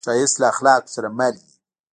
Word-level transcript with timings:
ښایست 0.07 0.35
له 0.41 0.45
اخلاقو 0.53 0.93
سره 0.95 1.07
مل 1.17 1.33
وي 1.43 1.51